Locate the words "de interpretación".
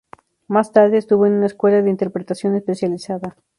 1.83-2.55